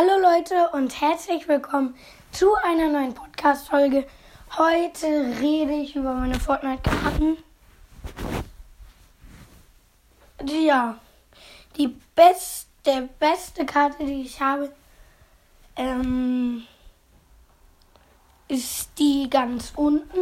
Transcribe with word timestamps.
Hallo 0.00 0.16
Leute 0.20 0.68
und 0.74 1.00
herzlich 1.00 1.48
willkommen 1.48 1.96
zu 2.30 2.54
einer 2.62 2.86
neuen 2.86 3.14
Podcast-Folge. 3.14 4.06
Heute 4.56 5.06
rede 5.40 5.72
ich 5.72 5.96
über 5.96 6.14
meine 6.14 6.38
Fortnite-Karten. 6.38 7.36
Ja, 10.44 11.00
die 11.76 11.88
beste, 12.14 13.08
beste 13.18 13.66
Karte, 13.66 14.06
die 14.06 14.22
ich 14.22 14.40
habe, 14.40 14.72
ähm, 15.74 16.62
ist 18.46 18.90
die 19.00 19.28
ganz 19.28 19.72
unten 19.74 20.20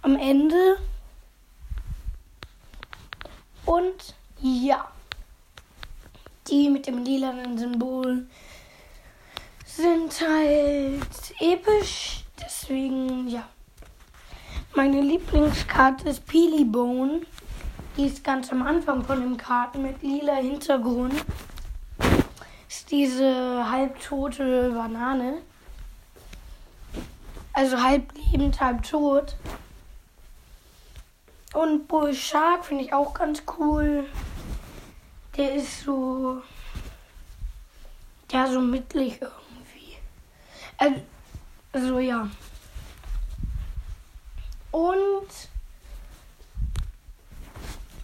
am 0.00 0.16
Ende. 0.16 0.78
Und 3.66 4.14
ja 4.40 4.90
die 6.50 6.68
mit 6.68 6.86
dem 6.86 7.04
lilanen 7.04 7.56
Symbol 7.56 8.26
sind 9.64 10.20
halt 10.20 11.34
episch. 11.38 12.24
Deswegen, 12.42 13.28
ja. 13.28 13.48
Meine 14.74 15.00
Lieblingskarte 15.00 16.08
ist 16.08 16.26
Peely 16.26 16.64
Bone. 16.64 17.22
Die 17.96 18.06
ist 18.06 18.22
ganz 18.24 18.50
am 18.50 18.62
Anfang 18.62 19.04
von 19.04 19.20
den 19.20 19.36
Karten 19.36 19.82
mit 19.82 20.02
lila 20.02 20.34
Hintergrund. 20.36 21.14
Ist 22.68 22.90
diese 22.90 23.68
halbtote 23.70 24.70
Banane. 24.70 25.38
Also 27.52 27.82
halb 27.82 28.12
lebend, 28.14 28.60
halb 28.60 28.82
tot. 28.82 29.36
Und 31.52 31.88
Bull 31.88 32.14
Shark 32.14 32.64
finde 32.64 32.84
ich 32.84 32.92
auch 32.92 33.12
ganz 33.12 33.42
cool. 33.58 34.06
Der 35.40 35.54
ist 35.54 35.84
so. 35.84 36.42
Ja, 38.30 38.46
so 38.46 38.60
mittlich 38.60 39.18
irgendwie. 39.22 39.96
Also, 40.76 41.00
also 41.72 41.98
ja. 41.98 42.28
Und 44.70 45.30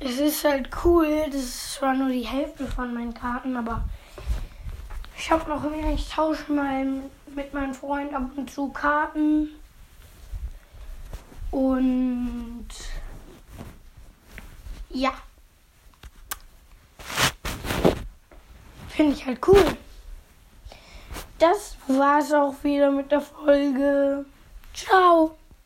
es 0.00 0.18
ist 0.18 0.44
halt 0.44 0.70
cool, 0.82 1.26
das 1.26 1.42
ist 1.42 1.74
zwar 1.74 1.92
nur 1.92 2.08
die 2.08 2.26
Hälfte 2.26 2.66
von 2.66 2.94
meinen 2.94 3.12
Karten, 3.12 3.54
aber 3.54 3.84
ich 5.18 5.30
habe 5.30 5.46
noch 5.50 5.62
mehr. 5.68 5.92
Ich 5.92 6.08
tausche 6.08 6.50
mal 6.50 6.86
mit 7.34 7.52
meinem 7.52 7.74
Freund 7.74 8.14
ab 8.14 8.30
und 8.34 8.50
zu 8.50 8.70
Karten. 8.70 9.50
Und 11.50 12.68
ja. 14.88 15.12
Finde 18.96 19.12
ich 19.12 19.26
halt 19.26 19.46
cool. 19.46 19.62
Das 21.38 21.76
war's 21.86 22.32
auch 22.32 22.54
wieder 22.62 22.90
mit 22.90 23.12
der 23.12 23.20
Folge. 23.20 24.24
Ciao. 24.72 25.36